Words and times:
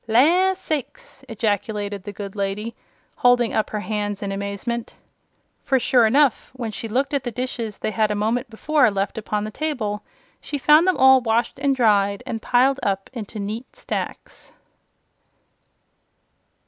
"La 0.07 0.51
sakes!" 0.55 1.23
ejaculated 1.29 2.01
the 2.01 2.11
good 2.11 2.35
lady, 2.35 2.73
holding 3.17 3.53
up 3.53 3.69
her 3.69 3.81
hands 3.81 4.23
in 4.23 4.31
amazement. 4.31 4.95
For, 5.63 5.79
sure 5.79 6.07
enough, 6.07 6.49
when 6.53 6.71
she 6.71 6.87
looked 6.87 7.13
at 7.13 7.23
the 7.23 7.29
dishes 7.29 7.77
they 7.77 7.91
had 7.91 8.09
a 8.09 8.15
moment 8.15 8.49
before 8.49 8.89
left 8.89 9.19
upon 9.19 9.43
the 9.43 9.51
table, 9.51 10.01
she 10.41 10.57
found 10.57 10.87
them 10.87 10.97
all 10.97 11.21
washed 11.21 11.59
and 11.59 11.75
dried 11.75 12.23
and 12.25 12.41
piled 12.41 12.79
up 12.81 13.11
into 13.13 13.37
neat 13.39 13.75
stacks. 13.75 14.51